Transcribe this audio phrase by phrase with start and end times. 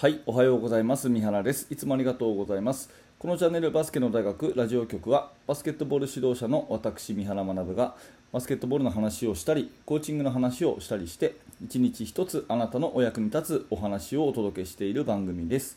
[0.00, 1.08] はい、おはようございます。
[1.08, 1.66] 三原です。
[1.70, 2.88] いつもありがとうございます。
[3.18, 7.96] このチャンネルバスケの大学ラジオ局はバスケットボール指導者の私三原学が
[8.30, 11.34] バスケットボールの話をしたりコーチングの話をしたりして
[11.64, 15.76] 一日一つあなたのお役に立つお話をお届けしている番組です。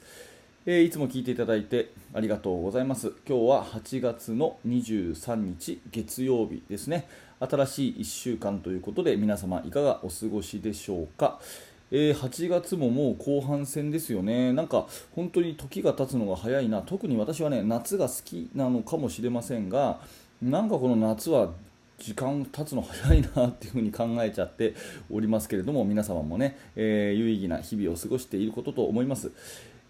[0.67, 3.13] えーいつも聞いていただいてありがとうございます。
[3.27, 7.07] 今日は8月の23日月曜日ですね。
[7.39, 11.39] 新しい1週間ということで皆様いかがお過ごしでしょうか？
[11.91, 19.99] えー8月ももう後半戦ですよね、なんか本当に時が経つのが早いな、特に私はね夏が好きなのかもしれませんが、
[20.41, 21.51] なんかこの夏は
[21.99, 24.73] 時間経つの早いなっていうふうに考えちゃって
[25.11, 29.31] おりますけれども、皆様もね、えー有意義な日々を過ごしていることと思います。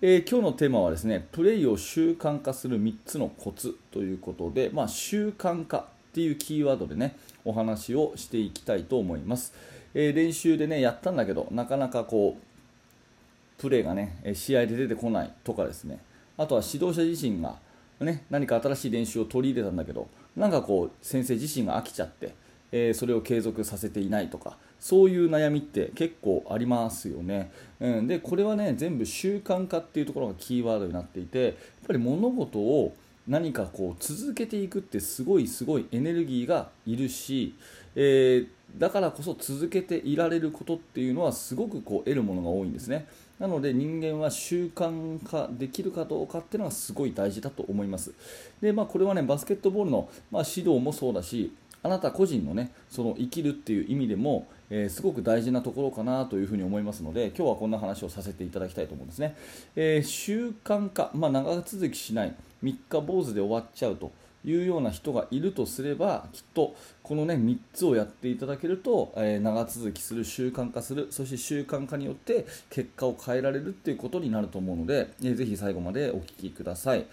[0.02, 5.84] えー今日のテーマはですねプレイを習慣化する3つのコツということで、まあ、習慣化っ
[6.14, 9.54] ていうキーワードでねお話をしていきたいと思います、
[9.94, 16.00] えー練習でねやったんだけどなかなかこうプレーがねえ試合で出てこないとかですね。
[16.38, 17.58] あとは指導者自身が、
[18.00, 22.34] ね、何か新しい練習を取り入れたんだけどなんかこう先生自身が飽きちゃって、
[22.72, 31.54] えーそれを継続させていないとかそういう悩みって結構ありますよね、うん、でこれはね全部習慣化っていうところがキーワードになっていてやっ
[31.86, 32.96] ぱり物事を
[33.32, 37.56] 何かこう続けていくってすごいすごいエネルギーがいるし、
[37.96, 43.06] えーだからこそ続けていられることっていうのはすごくこう得るものが多いんですね。
[43.38, 48.14] なので人間は習慣化できるかどうかっていうのがすごい大事だと思います。
[48.62, 59.36] で、まあ、これはねバスケットボールの、まあ、指導もそうだしあなた個人のねその生きるっていう意味でも、えーすごく大事なところかなというふうに思いますので今日はこんな話をさせていただきたいと思うんですね、
[59.76, 62.34] えー習慣化、まあ、長続きしない。
[62.62, 64.12] 三日坊主で終わっちゃうと
[64.44, 77.06] いうような人がいるとすればきっとこの、ね、3つをやっていただけると、えー長続きする習慣化するそして習慣化によって結果を変えられるということになると思うので、えーぜひ最後までお聞きください、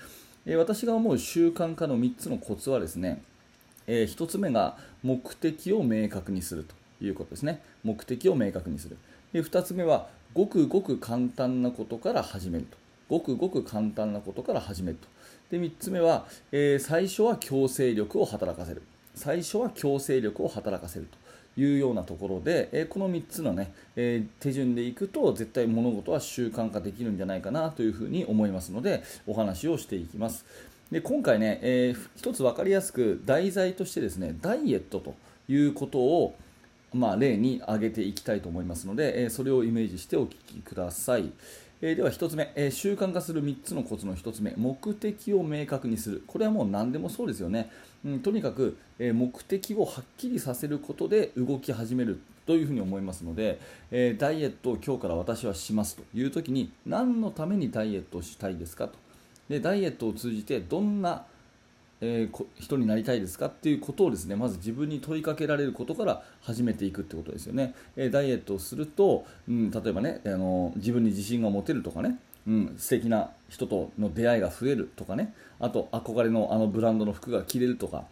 [0.46, 3.22] えー私が思う習慣化の3つのコツはですね
[3.88, 7.62] え1つ目が目的を明確にするということですね。
[7.82, 8.98] 目的を明確にする。
[9.32, 12.76] で2つ目はごくごく簡単なことから始めると。
[13.08, 15.08] ごくごく簡単なことから始めると。
[15.50, 18.82] で3つ目は、えー最初は強制力を働かせる
[19.14, 30.44] 最初は強制力を働かせるというようなところで、えーこの3つの、ねえー手順でいくと絶対物事は習慣化できるんじゃないかなというふうに思いますのでお話をしていきます
[30.90, 35.14] で今回ね、えー一つ分かりやすく題材としてですねダイエットと
[35.48, 36.34] いうことを
[36.94, 41.30] まあ、例に挙げていきたいと思いますので、えーそれをイメージしてお聞きください。
[41.80, 46.22] えーでは1つ目、えー習慣化する3つのコツの1つ目目的を明確にする。
[46.26, 47.70] これはもう何でもそうですよね、
[48.04, 53.60] うん、とにかく、えー目的をはっきりさせることで動き始めるというふうに思いますので、
[53.92, 58.94] えダイエットを今日から私はしますという時に何のためにダイエットをしたいですかと。
[59.48, 61.24] でダイエットを通じてどんな
[62.00, 75.34] えー人になりたいですかっていうことをですねまず自分に問いかけられることから始めていくってことですよね、えーダイエットをすると、うん、例えばねあの自分に自信が持てるとかねうん、素敵な人との出会いが増えるとかね。
[75.60, 78.06] あと憧れのあのブランドの服が着れるとか。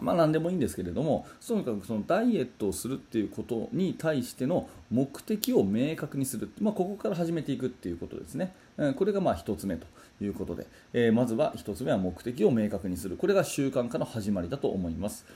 [0.00, 9.86] まあ何でもいいんですけれどもとにかくそのダイエットをするっていうことに対しての目的を明確にする、まあ、ここから始めていくっていうことですね、うんこれがまあ1つ目と
[10.22, 13.16] いうことで、えーまずは1つ目は目的を明確にする。
[13.16, 15.26] これが習慣化の始まりだと思います。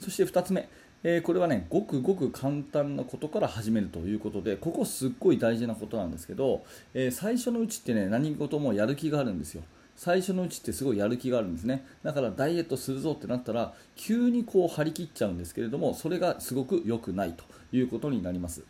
[0.00, 0.68] そして2つ目。
[1.02, 9.62] えーこれはねごくごく簡単なことから始めるということでここすっごい大事なことなんですけど、えー最初のうちってね何事もやる気があるんですよ。
[10.00, 11.84] 最初のうちってすごいやる気があるんですね。
[12.02, 18.62] だからダイエットするぞってなったら急にこう張り切っちゃうんですけれどもそれがすごく良くないということになります。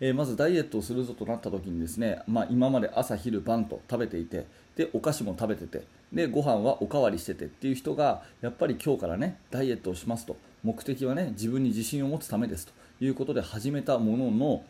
[0.00, 4.46] えまずダイエットをするぞとなった時にですね、まあ、今まで朝昼晩と食べていて
[4.76, 5.82] でお菓子も食べてて
[6.12, 10.36] でご飯はおかわりしててっていう人がやっぱり今日からねダイエットをしますと。
[10.62, 14.62] 目的はね自分に自信を持つためですということで始めたものの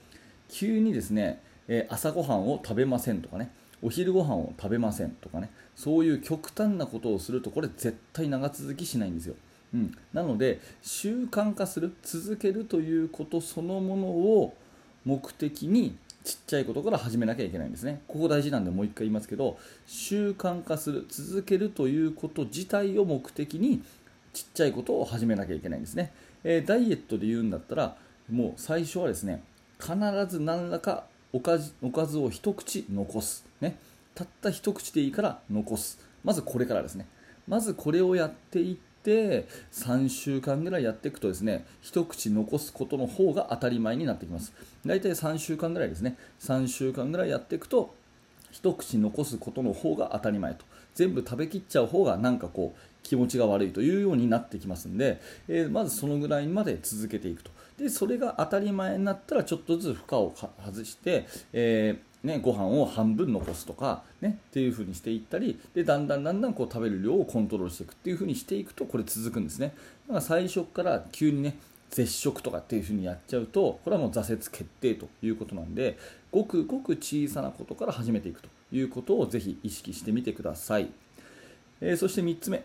[0.49, 3.51] 急にですね、え朝ごはんを食べませんとかね
[3.83, 9.35] お昼ご飯を食べませんとかねそういう極端なことをするとこれ絶対長続きしないんですよ。
[9.75, 14.55] うん、なので習慣化する続けるということそのものを
[15.05, 18.03] 目的にちっちゃいことから始めなきゃいけないんですね。
[18.07, 23.83] ここ大事なんでもう一回言いますけど習慣化する続けるということ自体を目的に
[24.33, 26.13] ちっちゃいことを始めなきゃいけないんですね、
[26.45, 27.97] えーダイエットで言うんだったら
[28.31, 29.43] もう最初はですね
[29.79, 29.95] 必
[30.29, 33.77] ず何らかおかずおかずを一口残す、ね、
[34.15, 35.99] たった一口でいいから残す。
[36.25, 37.07] まずこれからですね。
[37.49, 44.53] まずこれをやっていって3週間ぐらいやっていくとですね一口残すことの方が当たり前になってきます。
[44.85, 46.17] 大体3週間ぐらいですね。
[46.41, 47.95] 3週間ぐらいやっていくと
[48.51, 50.65] 一口残すことの方が当たり前と。
[50.95, 57.51] 全部食べきっちゃう方がなんかこう気持ちが悪いというようになってきますんで、えー、まずそのぐらいまで続けていくと。
[57.79, 69.75] でそれが当たり前になったらちょっとずつ負荷を外して、えーね、ご飯を半分残すとか、ね、っていう風にしていったりでだんだんだんだんこう食べる量をコントロールしていくっていう風にしていくとこれ続くんですね。
[70.07, 71.57] だから最初から急にね
[71.91, 75.99] 絶食とかっていう風にやっちゃうとこれはもう挫折決定ということなんで
[76.31, 80.91] ごくごく小さなことから始めていくということをぜひ意識してみてください、
[81.83, 82.63] えー、そして3つ目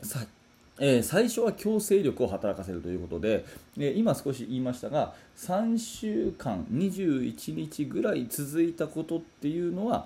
[0.79, 3.45] えー、最初は強制力を働かせるということで、
[3.77, 10.05] えー、今少し言いましたが3週間21日ぐらい続いたことっていうのは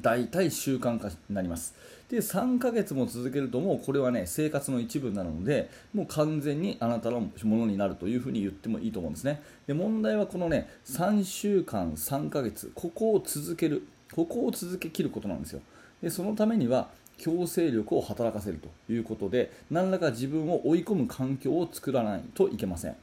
[0.00, 1.74] 大体習慣化になります。
[2.10, 9.42] で3ヶ月も続けるともうこれはね生活の一部なのでもう完全にあなたのものになるというふうに言ってもいいと思うんですね。
[9.66, 15.60] で問題はこのね3週間3ヶ月ここを続けるここを続けきることなんですよ。
[16.02, 16.88] でそのためには
[17.18, 22.96] 強制力を働かせるということで何らか自分を追い込む環境を作らないといけません、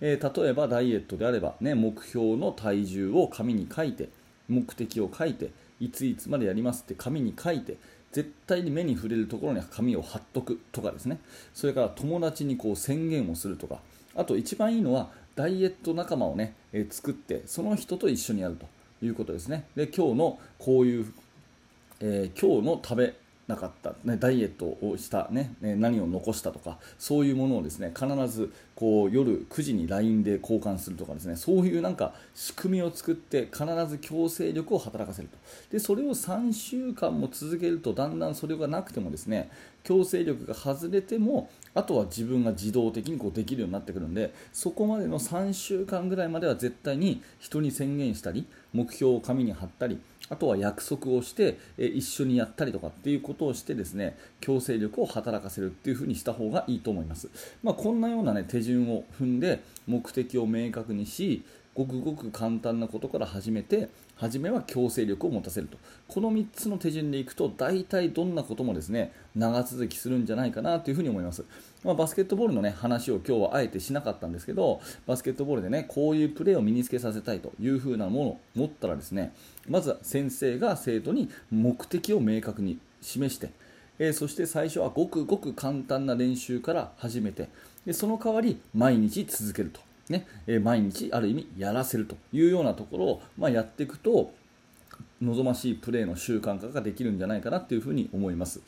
[0.00, 4.08] えー、例えばダイエットであれば、ね、目標の体重を紙に書いて
[4.48, 7.76] 目的を書いていついつまでやりますって紙に書いて
[8.12, 11.18] 絶対に目に触れるところに紙を貼っとくとかですね。
[11.52, 13.80] それから友達にこう宣言をするとか。
[14.14, 18.66] あと一番いいのはダイエット仲間をね、えー、作ってその人と一緒にやると
[19.04, 19.66] いうことですね。
[19.76, 21.12] で今日のこういう、
[22.00, 23.14] えー、今日の食べ
[23.46, 35.38] なかった、ね、ダイエットをした、ね、何を残したとかそういうものをですね必ずこう夜9時に LINE で交換するとかですねそういうなんか仕組みを作って必ず強制力を働かせると。
[35.70, 39.48] でそれを3週間も続けるとだんだんそれがなくてもですね
[39.84, 57.28] 強制力が外れてもあとは自分が自動的にこうできるようになってくるんでそこまでの3週間ぐらいまでは絶対に人に宣言したり目標を紙に貼ったりあとは約束をして、え一緒にやったりとかっていうことをしてですね強制力を働かせるっていうふうにした方がいいと思います、
[57.62, 61.44] まあ、こんなような、ね、手順を踏んで目的を明確にし
[61.74, 65.78] ごくごく簡単なことから始めて初めは強制力を持たせると。
[66.08, 71.44] この3つの手順でいくと大体どんなこともですね長続きするんじゃないかなというふに思います、
[71.84, 79.34] まあ、バスケットボールの、ね、話を今日はあえてしなかったんですけどバスケットボールでねこういうプレーを身につけさせたいというふうなものを持ったらですね
[79.68, 83.50] まずは先生が生徒に目的を明確に示して
[83.98, 87.48] えー、そして最初はごくごく簡単な練習から始めて
[87.86, 89.85] でその代わり毎日続けると。
[90.08, 94.32] ね、え毎日ある意味やらせるというようなところを、まあ、やっていくと
[95.20, 98.60] 望ましいプレーの習慣化ができるんじゃないかなというふに思います、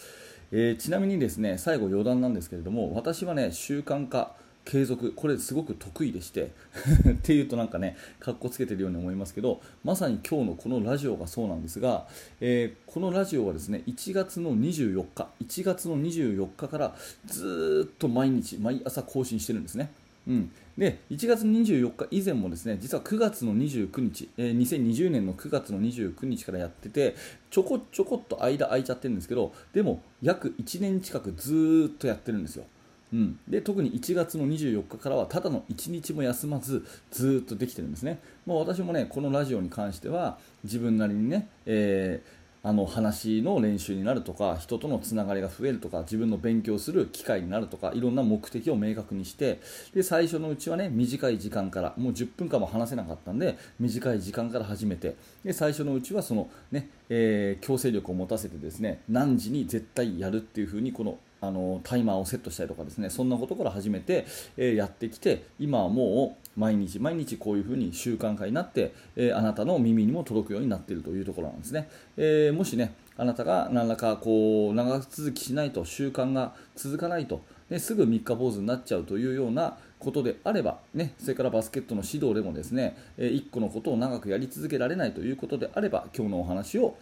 [0.51, 4.33] えー、ちなみにですね最後余談なんですけれども私はね習慣化
[4.65, 6.51] 継続これすごく得意でして
[7.11, 12.07] っていうとなんかねかっこつけてるように思いますけどまさに今日のこのラジオがそうなんですが、
[12.41, 16.95] えー、このラジオはですね1月の24日1月の24日から
[17.27, 19.91] ずっと毎日毎朝更新してるんですね。
[20.29, 27.17] うん、で1月24日以前もですね実は9月の29日、えー、2020年の9月の29日からやってて
[27.51, 32.65] ちょこちょこっと間空いちゃってるんですけどでも約1年近くずっとやってるんですよ。
[33.11, 49.61] うん、で特に1月の24日からはただの1日も休まずずっとできてるんですね、まあ、私もねこのラジオに関しては自分なりにね、えーあの話の練習になるとか人とのつながりが増えるとか自分の勉強する機会になるとかいろんな目的を明確にして
[49.95, 64.27] で最初のうちはね短い時間からもう10分間も話せなかったんで短い時間から始めてで最初のうちはそのね、えー、強制力を持たせてですね何時に絶対やるっていう風にこのあのタイマーをセットしたりとかですねそんなことから始めて、
[64.57, 86.97] えー、やってきて今はもう毎日毎日こういうふうに習慣化になって、えー、あなたの耳にも届くようになっているというところなんですね、えー、もしねあなたが何らかこう長続きしないと習慣が続かないと、ね、すぐ三日坊主になっちゃうというようなことであれば、ね、それからバスケットの指導でもですね、え1個のことを長くやり続けられないということであれば今日のお話を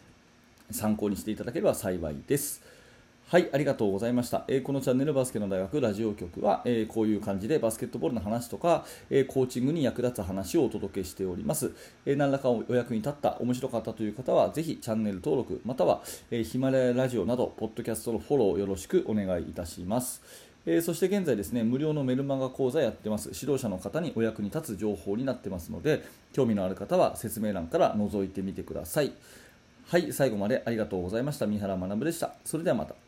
[0.70, 2.75] 参考にしていただければ幸いです。
[3.28, 4.44] はい、ありがとうございました。
[4.46, 11.72] えー、このチャンネルバスケの大学ラジオ局は、えー、こういう感じでバスケットボールの話とか、えー、コーチングに役立つ話をお届けしております。
[12.06, 20.22] え何らかお役に立った、面白かったという方は、ぜひチャンネル登録、または、えヒマラヤラジオなど、ポッドキャストのフォローよろしくお願いいたします。
[20.64, 23.32] えそして現在ですね、無料のメルマガ講座やってます。
[23.34, 29.10] 指導者の方にお役に立つ情報になってますので、興味のある方は説明欄から覗いてみてください。
[29.88, 31.48] はい、最後までありがとうございました。
[31.48, 32.34] 三原学でした。
[32.44, 33.05] それではまた。